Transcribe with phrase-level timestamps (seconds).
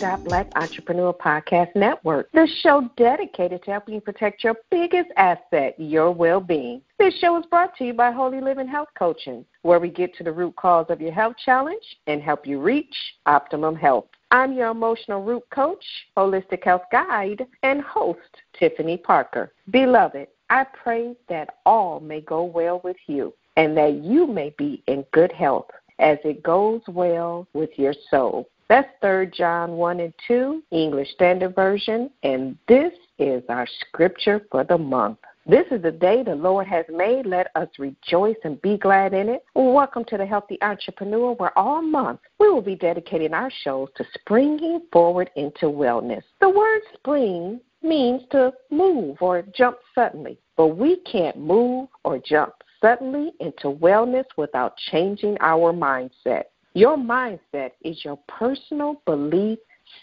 [0.00, 5.74] Dot Black Entrepreneur Podcast Network, the show dedicated to helping you protect your biggest asset,
[5.76, 6.82] your well being.
[7.00, 10.22] This show is brought to you by Holy Living Health Coaching, where we get to
[10.22, 12.94] the root cause of your health challenge and help you reach
[13.26, 14.06] optimum health.
[14.30, 15.84] I'm your emotional root coach,
[16.16, 18.20] holistic health guide, and host,
[18.56, 19.52] Tiffany Parker.
[19.70, 24.80] Beloved, I pray that all may go well with you and that you may be
[24.86, 28.48] in good health as it goes well with your soul.
[28.68, 34.62] That's 3 John 1 and 2, English Standard Version, and this is our scripture for
[34.62, 35.16] the month.
[35.46, 37.24] This is the day the Lord has made.
[37.24, 39.42] Let us rejoice and be glad in it.
[39.54, 44.04] Welcome to the Healthy Entrepreneur, where all month we will be dedicating our shows to
[44.20, 46.22] springing forward into wellness.
[46.42, 52.52] The word spring means to move or jump suddenly, but we can't move or jump
[52.82, 56.44] suddenly into wellness without changing our mindset.
[56.78, 59.58] Your mindset is your personal belief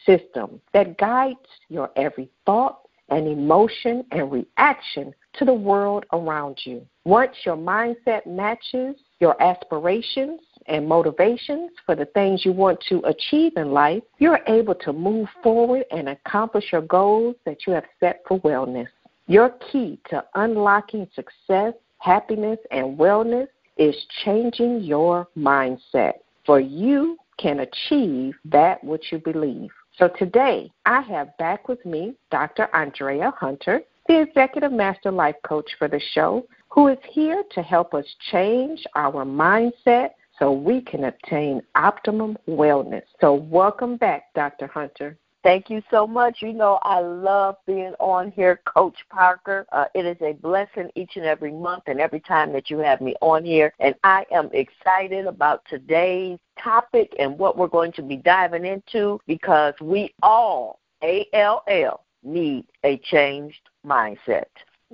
[0.06, 6.86] system that guides your every thought and emotion and reaction to the world around you.
[7.06, 13.53] Once your mindset matches your aspirations and motivations for the things you want to achieve
[13.56, 18.22] in life, you're able to move forward and accomplish your goals that you have set
[18.28, 18.88] for wellness.
[19.28, 26.14] Your key to unlocking success happiness, and wellness is changing your mindset.
[26.46, 29.72] For you can achieve that which you believe.
[29.98, 32.70] So today, I have back with me Dr.
[32.74, 37.94] Andrea Hunter, the Executive Master Life Coach for the show, who is here to help
[37.94, 43.04] us change our mindset so we can obtain optimum wellness.
[43.22, 44.68] So, welcome back, Dr.
[44.68, 45.18] Hunter.
[45.46, 46.42] Thank you so much.
[46.42, 49.68] You know, I love being on here, Coach Parker.
[49.72, 53.00] Uh, it is a blessing each and every month and every time that you have
[53.00, 53.72] me on here.
[53.80, 59.19] And I am excited about today's topic and what we're going to be diving into
[59.28, 64.46] because we all, ALL, need a changed mindset.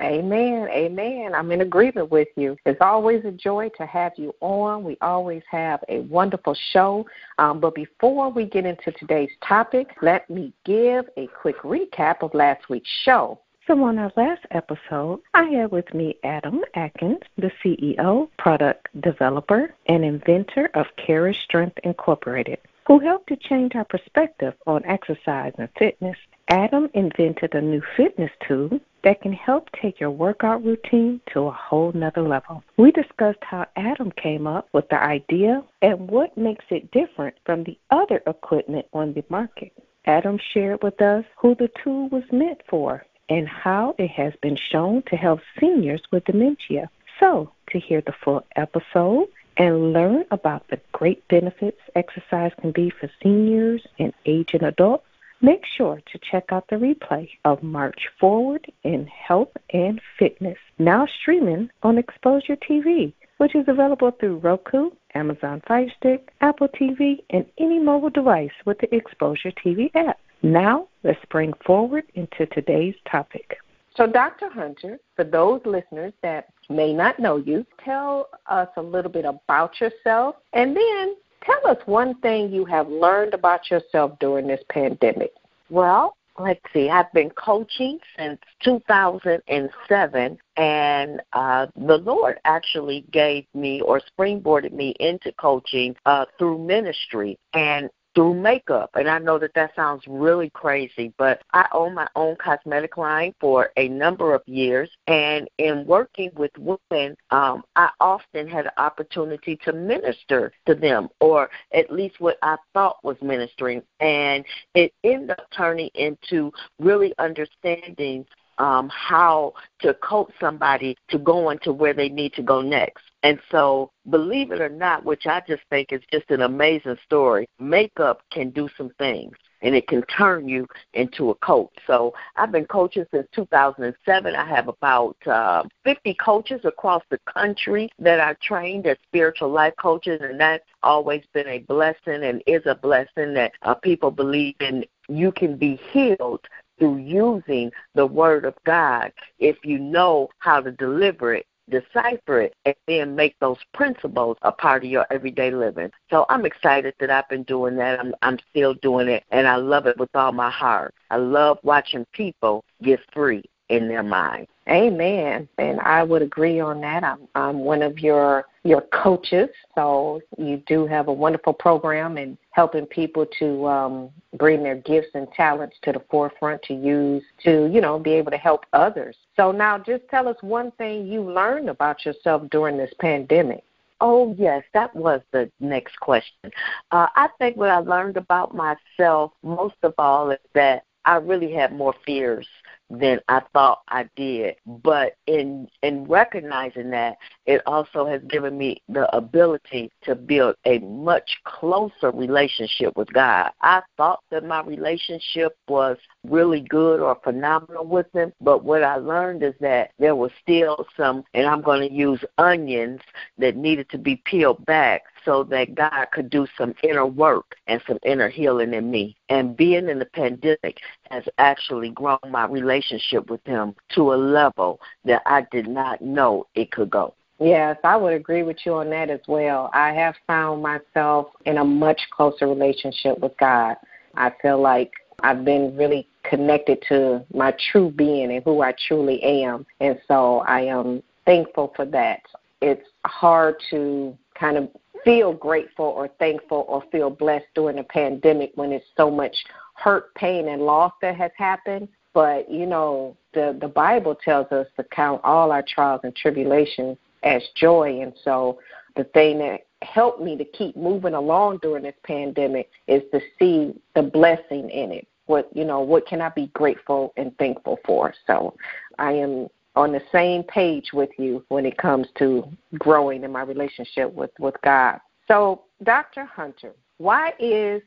[0.02, 0.69] Amen.
[0.69, 1.35] Amen.
[1.35, 2.56] I'm in agreement with you.
[2.66, 4.84] It's always a joy to have you on.
[4.84, 7.06] We always have a wonderful show.
[7.38, 12.34] Um, but before we get into today's topic, let me give a quick recap of
[12.34, 13.40] last week's show.
[13.68, 19.75] So, on our last episode, I had with me Adam Atkins, the CEO, product developer,
[19.85, 22.57] and inventor of Carish Strength Incorporated,
[22.88, 26.18] who helped to change our perspective on exercise and fitness.
[26.47, 31.51] Adam invented a new fitness tool that can help take your workout routine to a
[31.51, 32.63] whole nother level.
[32.78, 37.63] We discussed how Adam came up with the idea and what makes it different from
[37.63, 39.72] the other equipment on the market.
[40.06, 44.57] Adam shared with us who the tool was meant for and how it has been
[44.57, 46.89] shown to help seniors with dementia.
[47.19, 52.89] So, to hear the full episode and learn about the great benefits exercise can be
[52.89, 55.06] for seniors and aging adults,
[55.44, 61.07] Make sure to check out the replay of March Forward in Health and Fitness, now
[61.19, 67.47] streaming on Exposure TV, which is available through Roku, Amazon Fire Stick, Apple TV, and
[67.57, 70.19] any mobile device with the Exposure TV app.
[70.44, 73.57] Now, let's bring forward into today's topic.
[73.96, 74.47] So, Dr.
[74.47, 79.81] Hunter, for those listeners that may not know you, tell us a little bit about
[79.81, 85.31] yourself and then Tell us one thing you have learned about yourself during this pandemic.
[85.69, 93.81] Well, let's see, I've been coaching since 2007, and uh, the Lord actually gave me
[93.81, 97.38] or springboarded me into coaching uh, through ministry.
[97.53, 98.90] And through makeup.
[98.96, 103.34] And I know that that sounds really crazy, but I own my own cosmetic line
[103.40, 104.90] for a number of years.
[105.08, 111.10] And in working with women, um, I often had an opportunity to minister to them,
[111.20, 113.82] or at least what I thought was ministering.
[114.00, 114.44] And
[114.76, 118.25] it ended up turning into really understanding
[118.57, 123.04] um, how to coach somebody to go into where they need to go next.
[123.23, 127.47] And so, believe it or not, which I just think is just an amazing story,
[127.59, 131.71] makeup can do some things and it can turn you into a coach.
[131.88, 134.35] So I've been coaching since 2007.
[134.35, 139.73] I have about uh, 50 coaches across the country that I trained as spiritual life
[139.79, 144.56] coaches, and that's always been a blessing and is a blessing that uh, people believe
[144.59, 144.85] in.
[145.07, 146.41] You can be healed
[146.79, 152.53] through using the Word of God if you know how to deliver it decipher it,
[152.65, 155.89] and then make those principles a part of your everyday living.
[156.09, 158.00] So I'm excited that I've been doing that.
[158.00, 160.94] I'm I'm still doing it, and I love it with all my heart.
[161.09, 164.47] I love watching people get free in their mind.
[164.69, 165.47] Amen.
[165.57, 167.03] And I would agree on that.
[167.03, 172.38] I'm, I'm one of your your coaches, so you do have a wonderful program in
[172.51, 177.71] helping people to um, bring their gifts and talents to the forefront to use to
[177.73, 179.15] you know be able to help others.
[179.35, 183.63] So now, just tell us one thing you learned about yourself during this pandemic.
[184.00, 186.51] Oh, yes, that was the next question.
[186.91, 191.51] Uh, I think what I learned about myself most of all is that I really
[191.51, 192.47] had more fears
[192.92, 194.56] than I thought I did.
[194.66, 200.80] But in in recognizing that, it also has given me the ability to build a
[200.80, 203.52] much closer relationship with God.
[203.62, 205.98] I thought that my relationship was
[206.28, 210.86] really good or phenomenal with him, but what I learned is that there was still
[210.98, 213.02] some and I'm going to use onions
[213.38, 217.81] that needed to be peeled back so that God could do some inner work and
[217.88, 219.15] some inner healing in me.
[219.29, 220.79] And being in the pandemic
[221.09, 226.47] has actually grown my relationship with Him to a level that I did not know
[226.56, 227.13] it could go.
[227.39, 229.71] Yes, I would agree with you on that as well.
[229.73, 233.77] I have found myself in a much closer relationship with God.
[234.13, 234.91] I feel like
[235.23, 239.65] I've been really connected to my true being and who I truly am.
[239.79, 242.21] And so I am thankful for that.
[242.62, 244.69] It's hard to kind of
[245.03, 249.36] feel grateful or thankful or feel blessed during a pandemic when it's so much
[249.75, 251.88] hurt, pain, and loss that has happened.
[252.13, 256.98] But you know, the the Bible tells us to count all our trials and tribulations
[257.24, 258.59] as joy, and so
[258.95, 263.74] the thing that helped me to keep moving along during this pandemic is to see
[263.95, 265.07] the blessing in it.
[265.27, 268.13] What you know, what can I be grateful and thankful for?
[268.27, 268.56] So
[269.00, 272.44] I am on the same page with you when it comes to
[272.77, 275.00] growing in my relationship with, with God.
[275.27, 276.25] So, Dr.
[276.25, 277.81] Hunter, why is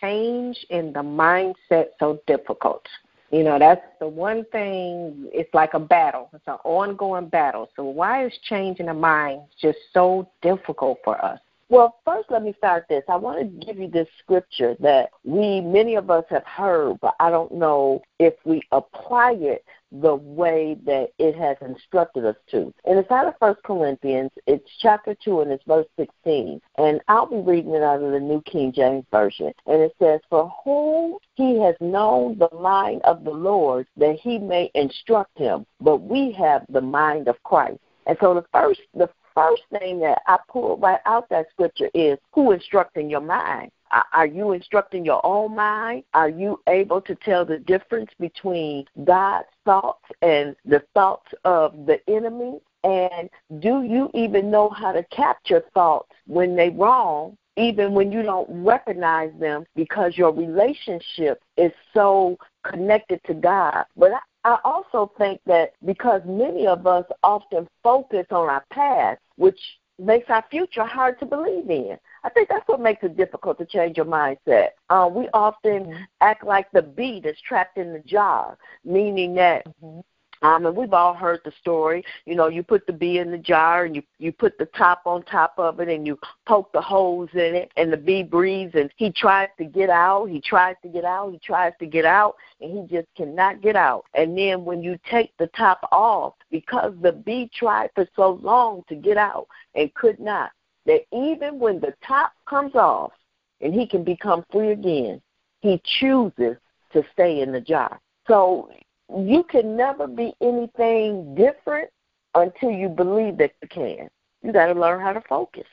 [0.00, 2.86] change in the mindset so difficult?
[3.30, 6.30] You know, that's the one thing, it's like a battle.
[6.32, 7.68] It's an ongoing battle.
[7.76, 11.40] So, why is change in the mind just so difficult for us?
[11.68, 13.02] Well, first, let me start this.
[13.08, 17.14] I want to give you this scripture that we, many of us, have heard, but
[17.18, 22.72] I don't know if we apply it the way that it has instructed us to.
[22.84, 24.30] And it's out of First Corinthians.
[24.46, 26.60] It's chapter 2 and it's verse 16.
[26.78, 29.52] And I'll be reading it out of the New King James Version.
[29.66, 34.38] And it says, For whom he has known the mind of the Lord that he
[34.38, 37.78] may instruct him, but we have the mind of Christ.
[38.06, 42.18] And so the first the first thing that I pull right out that scripture is
[42.32, 43.70] who instructing your mind.
[44.12, 46.04] Are you instructing your own mind?
[46.14, 51.98] Are you able to tell the difference between God's thoughts and the thoughts of the
[52.08, 52.60] enemy?
[52.84, 53.30] And
[53.60, 58.48] do you even know how to capture thoughts when they're wrong, even when you don't
[58.64, 63.84] recognize them because your relationship is so connected to God?
[63.96, 69.20] But I, I also think that because many of us often focus on our past,
[69.36, 69.58] which
[69.98, 71.98] makes our future hard to believe in.
[72.26, 74.70] I think that's what makes it difficult to change your mindset.
[74.90, 76.02] Uh, we often mm-hmm.
[76.20, 80.00] act like the bee that's trapped in the jar, meaning that mm-hmm.
[80.42, 82.04] Um, and we've all heard the story.
[82.26, 85.00] You know, you put the bee in the jar and you you put the top
[85.06, 88.74] on top of it and you poke the holes in it and the bee breathes
[88.74, 90.26] and he tries to get out.
[90.26, 91.32] He tries to get out.
[91.32, 94.04] He tries to get out and he just cannot get out.
[94.14, 98.82] And then when you take the top off, because the bee tried for so long
[98.88, 100.50] to get out and could not,
[100.86, 103.12] that even when the top comes off
[103.60, 105.20] and he can become free again,
[105.60, 106.56] he chooses
[106.92, 108.00] to stay in the jar.
[108.26, 108.70] So
[109.14, 111.90] you can never be anything different
[112.34, 114.08] until you believe that you can.
[114.42, 115.66] You got to learn how to focus.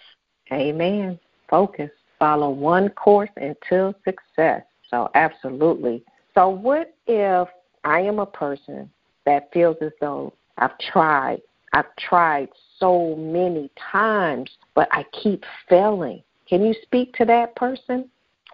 [0.51, 1.20] Amen.
[1.50, 1.91] Focus.
[2.20, 4.63] Follow one course until success.
[4.89, 6.03] So, absolutely.
[6.36, 7.48] So, what if
[7.84, 8.89] I am a person
[9.25, 11.41] that feels as though I've tried,
[11.74, 12.50] I've tried
[12.80, 16.22] so many times, but I keep failing?
[16.48, 18.10] Can you speak to that person?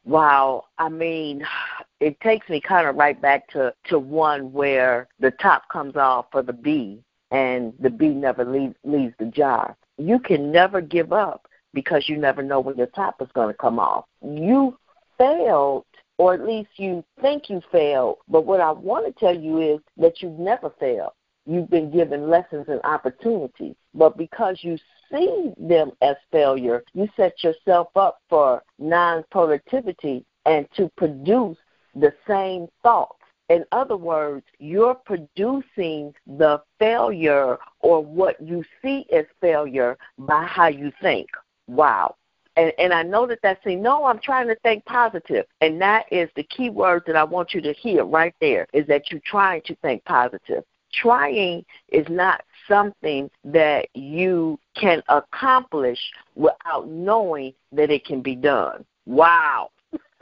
[0.06, 1.46] Wow, I mean,
[2.00, 6.28] it takes me kind of right back to to one where the top comes off
[6.32, 9.76] for the bee and the bee never leaves leaves the jar.
[9.98, 13.58] You can never give up because you never know when the top is going to
[13.58, 14.06] come off.
[14.24, 14.78] You
[15.18, 15.86] failed
[16.18, 19.80] or at least you think you failed, but what I want to tell you is
[19.98, 21.12] that you've never failed.
[21.50, 24.78] You've been given lessons and opportunities, but because you
[25.12, 31.58] see them as failure, you set yourself up for non productivity and to produce
[31.96, 33.18] the same thoughts.
[33.50, 40.68] In other words, you're producing the failure or what you see as failure by how
[40.68, 41.30] you think.
[41.66, 42.16] Wow.
[42.58, 45.46] And, and I know that that's saying, no, I'm trying to think positive.
[45.62, 48.86] And that is the key word that I want you to hear right there is
[48.86, 50.64] that you're trying to think positive.
[50.94, 56.00] Trying is not something that you can accomplish
[56.36, 58.86] without knowing that it can be done.
[59.06, 59.72] Wow.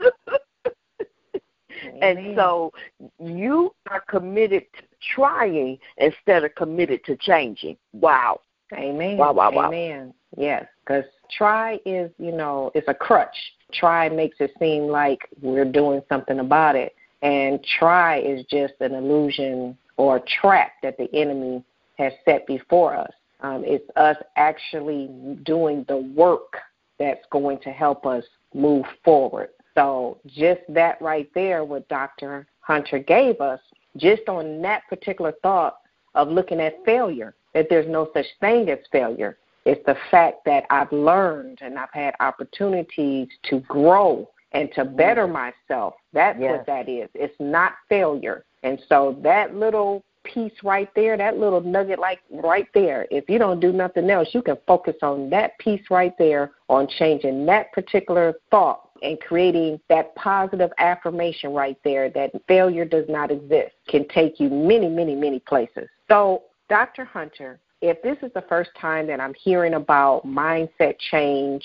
[2.02, 2.72] and so
[3.18, 4.82] you are committed to
[5.14, 7.76] trying instead of committed to changing.
[7.92, 8.40] Wow.
[8.74, 9.16] Amen.
[9.16, 9.68] Wow, wow, wow.
[9.68, 10.12] Amen.
[10.36, 13.36] Yes, because try is, you know, it's a crutch.
[13.72, 16.94] Try makes it seem like we're doing something about it.
[17.22, 21.62] And try is just an illusion or trap that the enemy
[21.98, 23.10] has set before us.
[23.40, 25.08] Um, it's us actually
[25.42, 26.56] doing the work
[26.98, 28.24] that's going to help us
[28.54, 29.50] move forward.
[29.74, 32.46] So, just that right there, what Dr.
[32.60, 33.60] Hunter gave us,
[33.96, 35.78] just on that particular thought
[36.14, 39.38] of looking at failure, that there's no such thing as failure.
[39.64, 45.26] It's the fact that I've learned and I've had opportunities to grow and to better
[45.26, 45.94] myself.
[46.12, 46.56] That's yes.
[46.56, 47.08] what that is.
[47.14, 48.44] It's not failure.
[48.62, 53.38] And so that little piece right there, that little nugget like right there, if you
[53.38, 57.72] don't do nothing else, you can focus on that piece right there on changing that
[57.72, 64.06] particular thought and creating that positive affirmation right there that failure does not exist can
[64.08, 65.88] take you many, many, many places.
[66.08, 67.04] So, Dr.
[67.04, 71.64] Hunter, if this is the first time that I'm hearing about mindset change,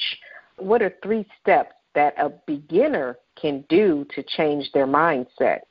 [0.57, 5.61] what are three steps that a beginner can do to change their mindset?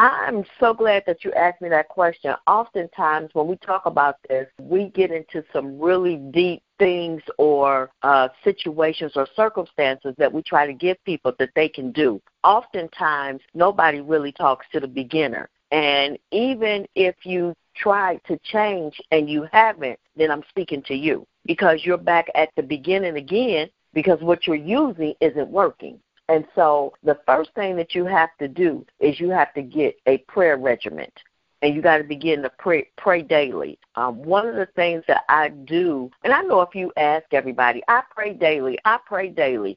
[0.00, 2.34] I'm so glad that you asked me that question.
[2.46, 8.28] Oftentimes, when we talk about this, we get into some really deep things or uh,
[8.42, 12.18] situations or circumstances that we try to give people that they can do.
[12.44, 15.50] Oftentimes, nobody really talks to the beginner.
[15.70, 21.26] And even if you try to change and you haven't, then I'm speaking to you
[21.44, 26.00] because you're back at the beginning again because what you're using isn't working.
[26.30, 29.96] And so the first thing that you have to do is you have to get
[30.06, 31.12] a prayer regiment.
[31.60, 33.78] And you got to begin to pray, pray daily.
[33.96, 37.82] Um, one of the things that I do, and I know if you ask everybody,
[37.88, 38.78] I pray daily.
[38.84, 39.76] I pray daily.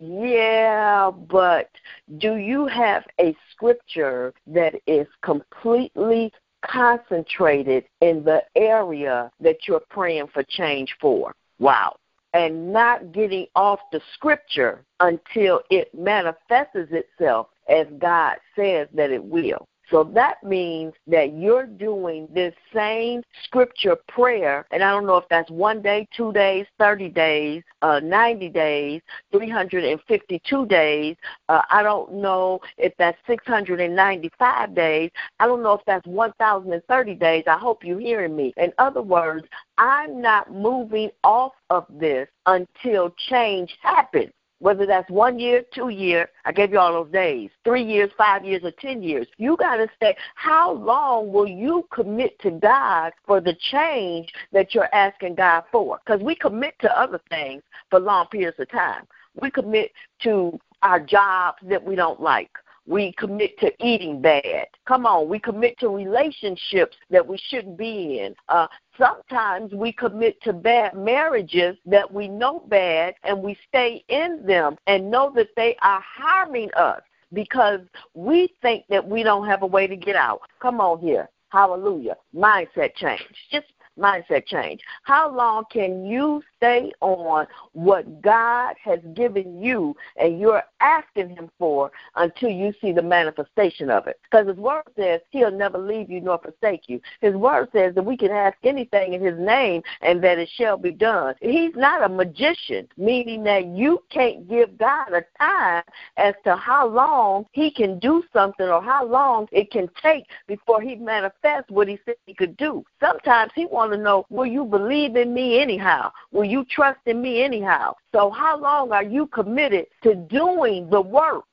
[0.00, 1.70] Yeah, but
[2.18, 6.30] do you have a scripture that is completely
[6.62, 11.34] concentrated in the area that you're praying for change for?
[11.58, 11.96] Wow
[12.36, 19.24] and not getting off the scripture until it manifests itself as God says that it
[19.24, 19.66] will.
[19.90, 25.28] So that means that you're doing this same scripture prayer, and I don't know if
[25.30, 29.00] that's one day, two days, 30 days, uh, 90 days,
[29.32, 31.16] 352 days.
[31.48, 35.10] Uh, I don't know if that's 695 days.
[35.38, 37.44] I don't know if that's 1,030 days.
[37.46, 38.52] I hope you're hearing me.
[38.56, 39.46] In other words,
[39.78, 46.30] I'm not moving off of this until change happens whether that's one year, two year,
[46.44, 49.26] I gave you all those days, three years, five years, or ten years.
[49.36, 54.74] You got to say, How long will you commit to God for the change that
[54.74, 55.98] you're asking God for?
[56.04, 59.06] Because we commit to other things for long periods of time.
[59.40, 62.50] We commit to our jobs that we don't like.
[62.86, 64.66] We commit to eating bad.
[64.86, 68.34] Come on, we commit to relationships that we shouldn't be in.
[68.48, 74.44] Uh, sometimes we commit to bad marriages that we know bad and we stay in
[74.46, 77.02] them and know that they are harming us
[77.32, 77.80] because
[78.14, 80.40] we think that we don't have a way to get out.
[80.60, 81.28] Come on here.
[81.48, 82.16] Hallelujah.
[82.34, 83.22] Mindset change.
[83.50, 83.66] Just
[83.98, 84.80] mindset change.
[85.02, 91.50] How long can you stay on what God has given you and you're asking Him
[91.58, 94.18] for until you see the manifestation of it?
[94.22, 97.00] Because His Word says He'll never leave you nor forsake you.
[97.20, 100.76] His Word says that we can ask anything in His name and that it shall
[100.76, 101.34] be done.
[101.40, 105.82] He's not a magician, meaning that you can't give God a time
[106.16, 110.80] as to how long He can do something or how long it can take before
[110.80, 112.84] He manifests what He said He could do.
[113.00, 116.10] Sometimes He wants to know, will you believe in me anyhow?
[116.32, 117.94] Will you trust in me anyhow?
[118.12, 121.44] So how long are you committed to doing the work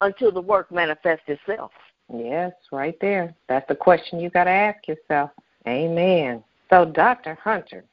[0.00, 1.72] until the work manifests itself?
[2.12, 3.34] Yes, right there.
[3.48, 5.30] That's the question you got to ask yourself.
[5.66, 6.42] Amen.
[6.68, 7.38] So, Dr.
[7.42, 7.84] Hunter,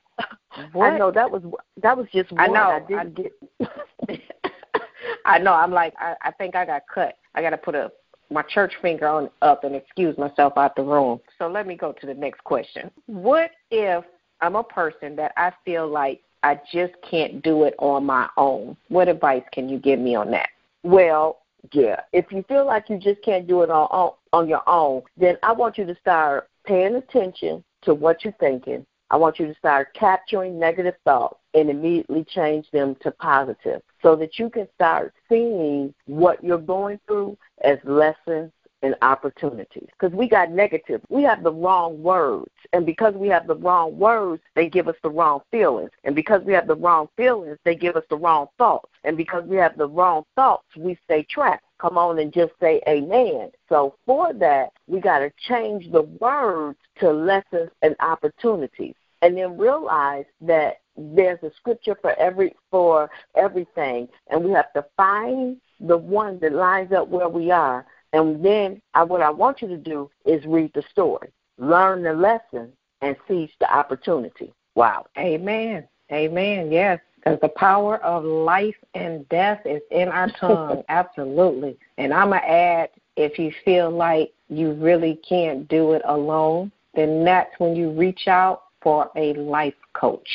[0.74, 0.86] what?
[0.94, 1.44] I know that was
[1.82, 2.42] that was just one.
[2.42, 2.70] I know.
[2.70, 3.20] I didn't
[3.62, 4.22] I, get.
[5.26, 5.54] I know.
[5.54, 7.18] I'm like I, I think I got cut.
[7.36, 7.92] I got to put a
[8.30, 11.20] my church finger on up and excuse myself out the room.
[11.38, 12.92] So let me go to the next question.
[13.08, 14.04] What if
[14.42, 18.78] I'm a person that I feel like I just can't do it on my own?
[18.88, 20.50] What advice can you give me on that?
[20.84, 21.40] Well,
[21.74, 22.02] yeah.
[22.14, 25.38] If you feel like you just can't do it on on, on your own, then
[25.44, 28.86] I want you to start paying attention to what you're thinking.
[29.12, 34.16] I want you to start capturing negative thoughts and immediately change them to positive so
[34.16, 38.52] that you can start seeing what you're going through as lessons
[38.82, 41.02] and opportunities because we got negative.
[41.10, 42.52] We have the wrong words.
[42.74, 45.92] And because we have the wrong words, they give us the wrong feelings.
[46.04, 48.90] And because we have the wrong feelings, they give us the wrong thoughts.
[49.04, 51.64] And because we have the wrong thoughts, we stay trapped.
[51.80, 53.52] Come on and just say amen.
[53.70, 58.96] So for that, we got to change the words to lessons and opportunities.
[59.22, 64.86] And then realize that there's a scripture for every for everything and we have to
[64.98, 69.62] find the one that lines up where we are and then I, what I want
[69.62, 72.72] you to do is read the story, learn the lesson,
[73.02, 74.54] and seize the opportunity.
[74.76, 75.06] Wow.
[75.18, 75.88] Amen.
[76.12, 76.72] Amen.
[76.72, 77.00] Yes.
[77.16, 80.84] Because the power of life and death is in our tongue.
[80.90, 81.78] Absolutely.
[81.98, 86.72] And I'm going to add if you feel like you really can't do it alone,
[86.96, 90.30] then that's when you reach out for a life coach,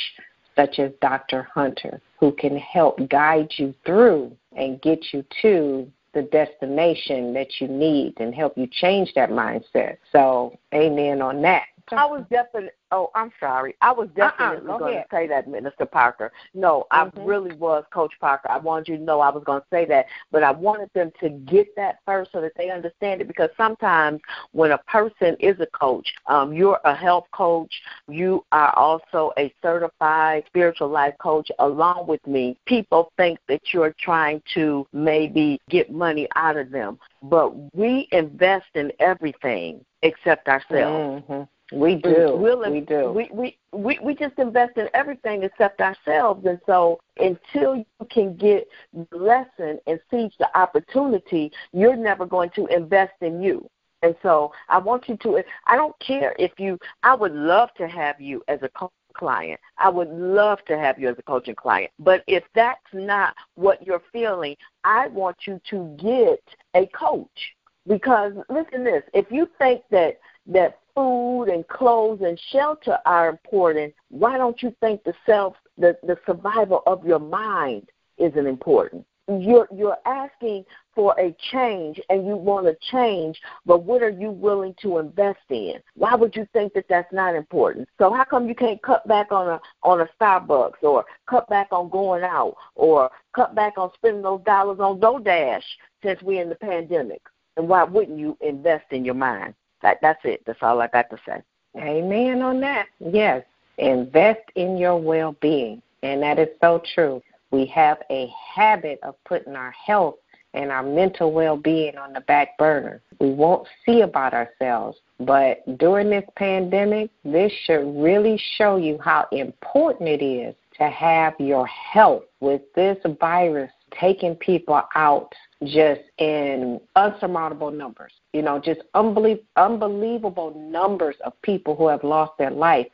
[0.55, 1.49] such as Dr.
[1.55, 7.69] Hunter, who can help guide you through and get you to the destination that you
[7.69, 9.97] need and help you change that mindset.
[10.13, 11.65] So, amen on that.
[11.93, 12.71] I was definitely.
[12.91, 13.75] Oh, I'm sorry.
[13.81, 16.33] I was uh-uh, definitely uh-uh, going to say that, Minister Parker.
[16.55, 17.19] No, mm-hmm.
[17.21, 18.51] I really was Coach Parker.
[18.51, 21.11] I wanted you to know I was going to say that, but I wanted them
[21.21, 23.29] to get that first so that they understand it.
[23.29, 24.21] Because sometimes
[24.53, 27.73] when a person is a coach, um, you're a health coach.
[28.09, 32.57] You are also a certified spiritual life coach along with me.
[32.67, 38.67] People think that you're trying to maybe get money out of them, but we invest
[38.75, 41.25] in everything except ourselves.
[41.29, 41.43] Mm-hmm.
[41.75, 42.37] We do.
[42.37, 43.11] We'll, we do.
[43.11, 48.37] We, we we we just invest in everything except ourselves, and so until you can
[48.37, 53.69] get the lesson and seize the opportunity, you're never going to invest in you.
[54.03, 55.43] And so I want you to.
[55.67, 56.79] I don't care if you.
[57.03, 59.61] I would love to have you as a coach client.
[59.79, 61.91] I would love to have you as a coaching client.
[61.99, 66.43] But if that's not what you're feeling, I want you to get
[66.75, 67.55] a coach.
[67.87, 73.29] Because listen to this, if you think that that food and clothes and shelter are
[73.29, 79.05] important, why don't you think the self the, the survival of your mind isn't important?
[79.27, 84.31] You're you're asking for a change and you want to change, but what are you
[84.31, 85.77] willing to invest in?
[85.95, 87.89] Why would you think that that's not important?
[87.99, 91.69] So how come you can't cut back on a on a Starbucks or cut back
[91.73, 95.65] on going out or cut back on spending those dollars on DoorDash
[96.03, 97.23] since we're in the pandemic?
[97.57, 99.55] And why wouldn't you invest in your mind?
[99.85, 100.43] That that's it.
[100.47, 101.43] That's all I got to say.
[101.77, 102.87] Amen on that.
[102.99, 103.45] Yes.
[103.77, 105.83] Invest in your well being.
[106.03, 107.23] And that is so true.
[107.51, 110.17] We have a habit of putting our health
[110.55, 113.03] and our mental well being on the back burner.
[113.21, 114.99] We won't see about ourselves.
[115.21, 121.35] But during this pandemic, this should really show you how important it is to have
[121.39, 123.71] your health with this virus
[124.01, 128.13] taking people out just in unsurmountable numbers.
[128.35, 132.87] You know, just unbelie- unbelievable numbers of people who have lost their life.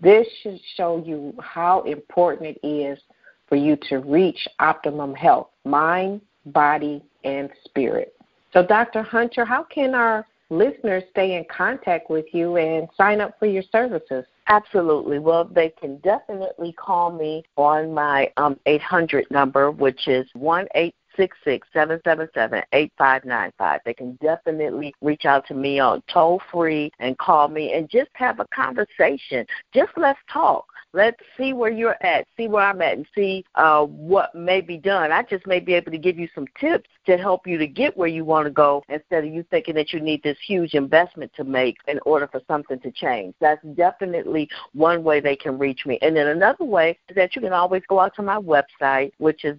[0.00, 2.98] This should show you how important it is
[3.48, 8.14] for you to reach optimum health, mind, body, and spirit.
[8.52, 9.02] So, Dr.
[9.02, 13.64] Hunter, how can our listeners stay in contact with you and sign up for your
[13.70, 14.24] services?
[14.48, 15.18] Absolutely.
[15.18, 20.94] Well, they can definitely call me on my um, 800 number, which is one eight
[21.16, 23.80] six six seven seven seven eight five nine five.
[23.84, 28.10] They can definitely reach out to me on toll free and call me and just
[28.14, 29.46] have a conversation.
[29.72, 30.66] Just let's talk.
[30.92, 34.78] Let's see where you're at, see where I'm at, and see uh, what may be
[34.78, 35.12] done.
[35.12, 37.94] I just may be able to give you some tips to help you to get
[37.98, 41.32] where you want to go instead of you thinking that you need this huge investment
[41.36, 43.34] to make in order for something to change.
[43.40, 45.98] That's definitely one way they can reach me.
[46.00, 49.44] And then another way is that you can always go out to my website, which
[49.44, 49.58] is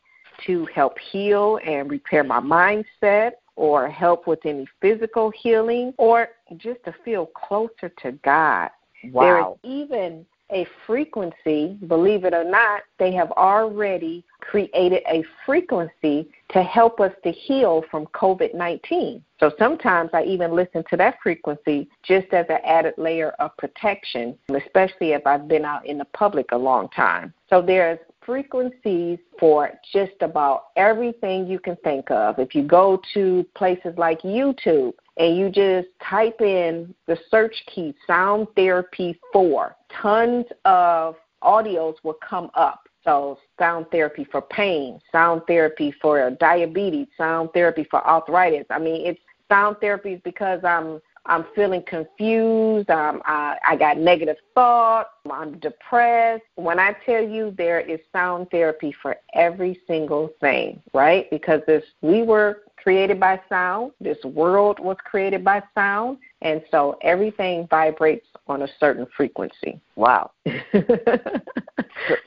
[0.45, 6.83] to help heal and repair my mindset or help with any physical healing or just
[6.85, 8.69] to feel closer to God.
[9.11, 9.57] Wow.
[9.63, 16.29] There is even a frequency, believe it or not, they have already created a frequency
[16.49, 19.23] to help us to heal from COVID 19.
[19.39, 24.37] So sometimes I even listen to that frequency just as an added layer of protection,
[24.53, 27.33] especially if I've been out in the public a long time.
[27.49, 32.39] So there's frequencies for just about everything you can think of.
[32.39, 37.93] If you go to places like YouTube and you just type in the search key
[38.07, 42.87] sound therapy 4, tons of audios will come up.
[43.03, 48.67] So, sound therapy for pain, sound therapy for diabetes, sound therapy for arthritis.
[48.69, 52.89] I mean, it's sound therapy because I'm I'm feeling confused.
[52.89, 55.09] Um, I, I got negative thoughts.
[55.31, 56.43] I'm depressed.
[56.55, 61.29] When I tell you there is sound therapy for every single thing, right?
[61.29, 63.91] Because this we were created by sound.
[64.01, 69.79] This world was created by sound, and so everything vibrates on a certain frequency.
[69.95, 70.31] Wow.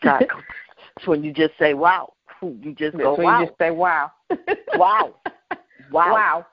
[0.02, 0.26] That's
[1.07, 2.12] when you just say wow.
[2.42, 3.40] You just go That's wow.
[3.40, 4.12] you just say wow.
[4.76, 5.14] wow.
[5.90, 6.12] Wow.
[6.12, 6.46] Wow.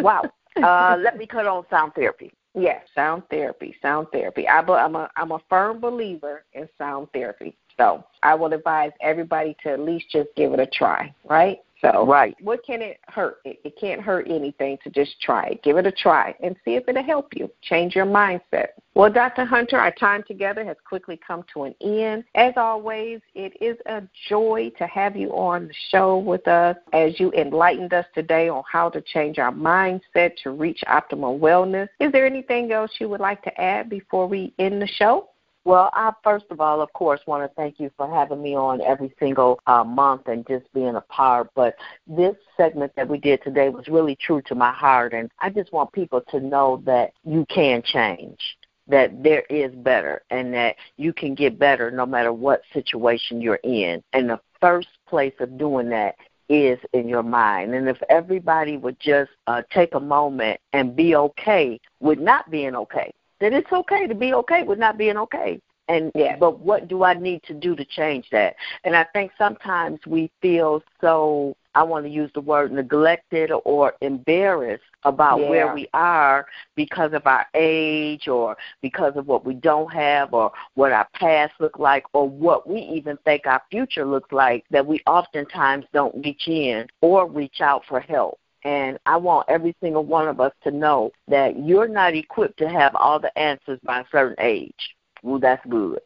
[0.00, 0.30] Wow.
[0.70, 2.32] Uh, let me cut on sound therapy.
[2.54, 4.46] Yes, sound therapy, sound therapy.
[4.46, 7.56] I, I'm a I'm a firm believer in sound therapy.
[7.76, 11.58] So I will advise everybody to at least just give it a try, right?
[11.80, 12.36] So right.
[12.40, 13.38] what can it hurt?
[13.44, 15.62] It, it can't hurt anything to just try it.
[15.62, 18.68] Give it a try and see if it'll help you change your mindset.
[18.94, 19.44] Well, Dr.
[19.44, 22.24] Hunter, our time together has quickly come to an end.
[22.34, 27.18] As always, it is a joy to have you on the show with us as
[27.18, 31.88] you enlightened us today on how to change our mindset to reach optimal wellness.
[31.98, 35.29] Is there anything else you would like to add before we end the show?
[35.70, 38.80] Well, I first of all, of course, want to thank you for having me on
[38.80, 41.48] every single uh, month and just being a part.
[41.54, 41.76] But
[42.08, 45.72] this segment that we did today was really true to my heart, and I just
[45.72, 48.40] want people to know that you can change
[48.88, 53.60] that there is better and that you can get better no matter what situation you're
[53.62, 54.02] in.
[54.12, 56.16] And the first place of doing that
[56.48, 57.76] is in your mind.
[57.76, 62.74] And if everybody would just uh, take a moment and be okay with not being
[62.74, 65.60] okay, that it's okay to be okay with not being okay.
[65.88, 66.36] And yes.
[66.38, 68.54] but what do I need to do to change that?
[68.84, 73.94] And I think sometimes we feel so I want to use the word neglected or
[74.00, 75.48] embarrassed about yeah.
[75.48, 80.52] where we are because of our age or because of what we don't have or
[80.74, 84.86] what our past look like or what we even think our future looks like that
[84.86, 88.39] we oftentimes don't reach in or reach out for help.
[88.64, 92.68] And I want every single one of us to know that you're not equipped to
[92.68, 94.96] have all the answers by a certain age.
[95.22, 96.00] Well, that's good.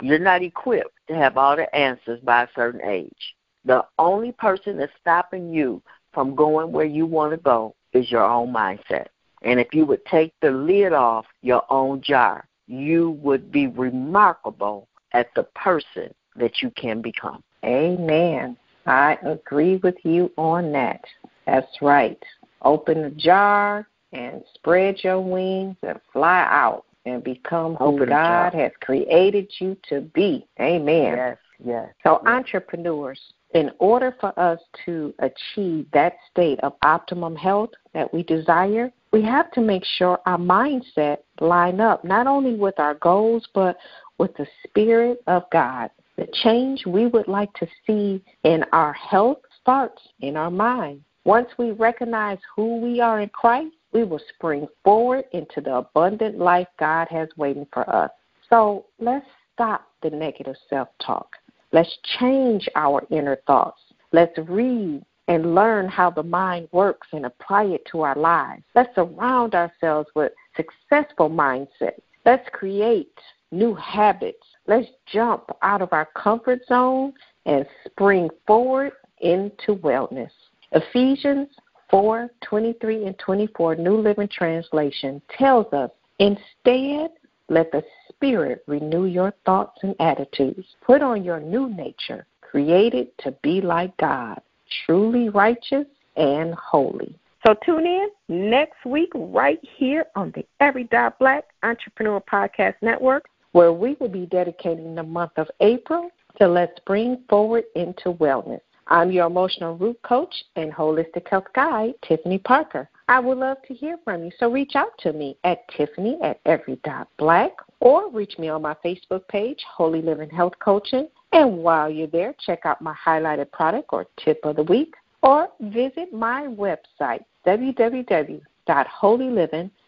[0.00, 3.34] You're not equipped to have all the answers by a certain age.
[3.64, 5.82] The only person that's stopping you
[6.12, 9.06] from going where you want to go is your own mindset.
[9.42, 14.88] And if you would take the lid off your own jar, you would be remarkable
[15.12, 17.42] at the person that you can become.
[17.64, 18.56] Amen.
[18.86, 21.04] I agree with you on that.
[21.48, 22.22] That's right.
[22.62, 28.72] Open the jar and spread your wings and fly out and become who God has
[28.80, 30.46] created you to be.
[30.60, 31.14] Amen.
[31.16, 31.38] Yes.
[31.64, 31.88] Yes.
[32.04, 32.32] So, yes.
[32.32, 33.20] entrepreneurs,
[33.54, 39.22] in order for us to achieve that state of optimum health that we desire, we
[39.22, 43.78] have to make sure our mindset line up not only with our goals but
[44.18, 45.90] with the spirit of God.
[46.16, 51.02] The change we would like to see in our health starts in our mind.
[51.24, 56.38] Once we recognize who we are in Christ, we will spring forward into the abundant
[56.38, 58.10] life God has waiting for us.
[58.48, 61.36] So let's stop the negative self talk.
[61.72, 63.80] Let's change our inner thoughts.
[64.12, 68.62] Let's read and learn how the mind works and apply it to our lives.
[68.74, 72.00] Let's surround ourselves with successful mindsets.
[72.24, 73.18] Let's create
[73.50, 74.46] new habits.
[74.66, 77.12] Let's jump out of our comfort zone
[77.44, 80.30] and spring forward into wellness.
[80.72, 81.48] Ephesians
[81.90, 87.10] 4 23 and 24, New Living Translation, tells us instead,
[87.48, 90.66] let the Spirit renew your thoughts and attitudes.
[90.84, 94.40] Put on your new nature, created to be like God,
[94.84, 97.14] truly righteous and holy.
[97.46, 103.26] So tune in next week right here on the Every Dot Black Entrepreneur Podcast Network,
[103.52, 108.60] where we will be dedicating the month of April to Let's Bring Forward into Wellness.
[108.90, 112.88] I'm your emotional root coach and holistic health guide, Tiffany Parker.
[113.08, 116.40] I would love to hear from you, so reach out to me at Tiffany at
[116.46, 121.08] Every Dot Black or reach me on my Facebook page, Holy Living Health Coaching.
[121.32, 125.48] And while you're there, check out my highlighted product or tip of the week or
[125.60, 127.24] visit my website,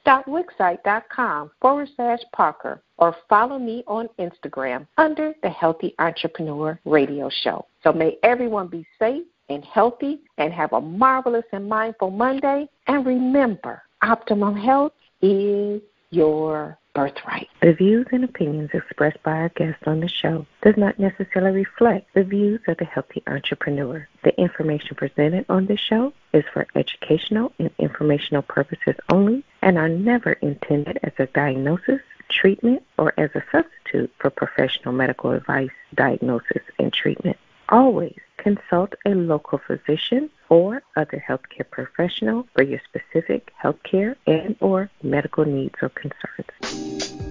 [0.07, 7.67] www.holyliving.wixsite.com forward slash Parker or follow me on Instagram under the Healthy Entrepreneur Radio Show.
[7.83, 12.69] So may everyone be safe and healthy and have a marvelous and mindful Monday.
[12.87, 17.49] And remember, optimum health is your birthright.
[17.63, 22.13] The views and opinions expressed by our guests on the show does not necessarily reflect
[22.15, 24.09] the views of the healthy entrepreneur.
[24.25, 29.89] The information presented on this show is for educational and informational purposes only and are
[29.89, 36.63] never intended as a diagnosis, treatment, or as a substitute for professional medical advice, diagnosis,
[36.79, 37.37] and treatment.
[37.69, 44.91] Always consult a local physician or other healthcare professional for your specific healthcare and or
[45.03, 47.30] medical needs or concerns.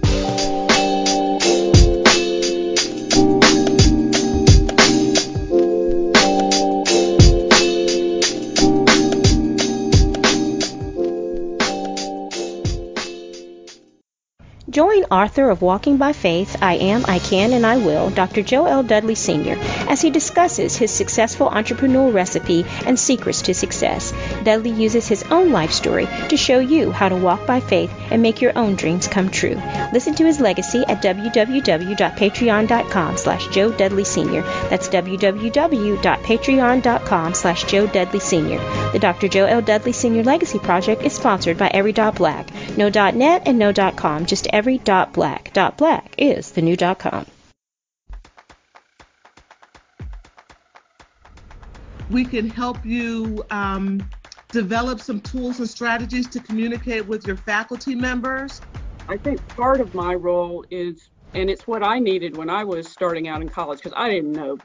[14.80, 18.40] Join author of Walking by Faith, I Am, I Can, and I Will, Dr.
[18.40, 18.82] Joe L.
[18.82, 19.58] Dudley Sr.,
[19.90, 24.14] as he discusses his successful entrepreneurial recipe and secrets to success.
[24.42, 28.22] Dudley uses his own life story to show you how to walk by faith and
[28.22, 29.60] make your own dreams come true.
[29.92, 34.40] Listen to his legacy at www.patreon.com slash Joe Dudley Sr.
[34.70, 38.92] That's www.patreon.com slash Joe Dudley Sr.
[38.92, 39.28] The Dr.
[39.28, 39.60] Joe L.
[39.60, 40.24] Dudley Sr.
[40.24, 42.48] Legacy Project is sponsored by Every Dot Black.
[42.78, 45.52] No .net and no .com, just every dot black.
[45.52, 47.26] Dot black is the new dot com.
[52.10, 54.08] We can help you um,
[54.50, 58.60] develop some tools and strategies to communicate with your faculty members.
[59.08, 62.88] I think part of my role is, and it's what I needed when I was
[62.88, 64.58] starting out in college because I didn't know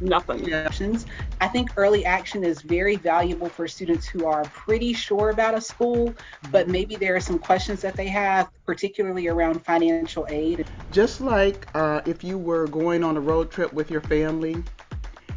[0.00, 0.52] nothing.
[0.52, 1.06] Options.
[1.40, 5.60] I think early action is very valuable for students who are pretty sure about a
[5.60, 6.14] school,
[6.50, 10.66] but maybe there are some questions that they have, particularly around financial aid.
[10.90, 14.62] Just like uh, if you were going on a road trip with your family,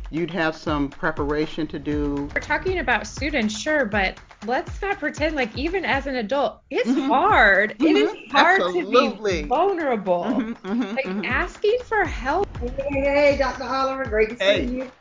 [0.10, 2.30] you'd have some preparation to do.
[2.36, 6.90] We're talking about students, sure, but let's not pretend like even as an adult, it's
[6.90, 7.08] mm-hmm.
[7.08, 7.72] hard.
[7.72, 7.86] Mm-hmm.
[7.86, 8.32] It is mm-hmm.
[8.32, 9.38] hard Absolutely.
[9.38, 10.24] to be vulnerable.
[10.24, 11.26] Mm-hmm, mm-hmm, like mm-hmm.
[11.26, 12.48] asking for help.
[12.58, 13.64] Hey, hey, Dr.
[13.64, 14.68] Oliver, great to hey.
[14.68, 14.92] see you.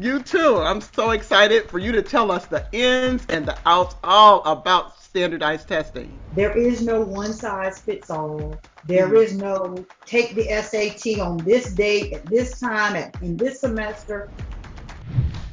[0.00, 0.56] You too.
[0.56, 4.98] I'm so excited for you to tell us the ins and the outs all about
[4.98, 6.18] standardized testing.
[6.34, 8.58] There is no one size fits all.
[8.86, 9.22] There mm.
[9.22, 14.30] is no take the SAT on this date at this time at, in this semester.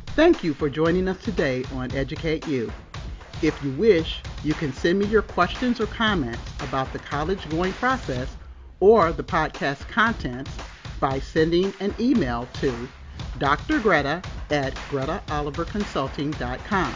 [0.08, 2.72] Thank you for joining us today on Educate You.
[3.42, 7.74] If you wish, you can send me your questions or comments about the college going
[7.74, 8.36] process
[8.80, 10.52] or the podcast contents
[11.00, 12.88] by sending an email to
[13.40, 13.80] Dr.
[13.80, 16.96] Greta at gretaoliverconsulting.com.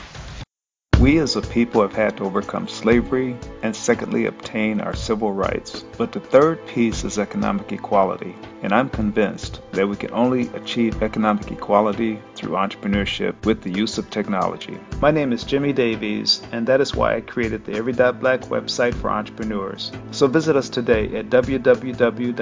[1.05, 5.85] We as a people have had to overcome slavery and secondly obtain our civil rights.
[5.99, 8.33] But the third piece is economic equality.
[8.65, 13.99] and I'm convinced that we can only achieve economic equality through entrepreneurship with the use
[13.99, 14.79] of technology.
[14.99, 18.95] My name is Jimmy Davies, and that is why I created the Every Black website
[18.95, 19.91] for entrepreneurs.
[20.09, 22.33] So visit us today at www.every.black,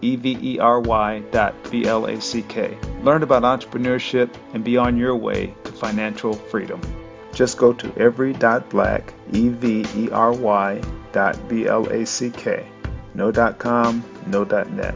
[0.00, 2.78] E-V-E-R-Y dot B-L-A-C-K.
[3.02, 6.80] Learn about entrepreneurship and be on your way financial freedom.
[7.32, 12.68] Just go to every.black, E-V-E-R-Y dot B-L-A-C-K.
[13.14, 14.94] No dot com, no dot net.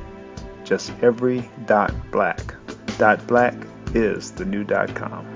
[0.65, 2.55] Just every dot black.
[2.99, 3.55] Dot black
[3.95, 5.27] is the new dot com.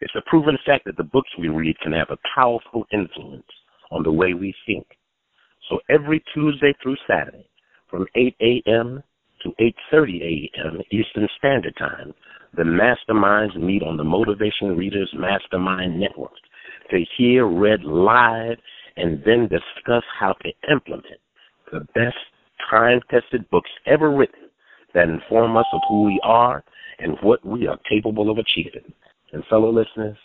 [0.00, 3.46] It's a proven fact that the books we read can have a powerful influence
[3.90, 4.86] on the way we think.
[5.68, 7.48] So every Tuesday through Saturday,
[7.90, 9.02] from 8 a.m.
[9.42, 9.52] to
[9.92, 10.80] 8.30 a.m.
[10.90, 12.14] Eastern Standard Time,
[12.56, 16.32] the masterminds meet on the Motivation Readers Mastermind Network
[16.90, 18.56] to hear read live
[18.96, 21.20] and then discuss how to implement
[21.70, 22.16] the best
[22.70, 24.48] time-tested books ever written
[24.94, 26.64] that inform us of who we are
[26.98, 28.92] and what we are capable of achieving.
[29.32, 30.16] And fellow listeners,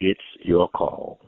[0.00, 1.20] it's your call.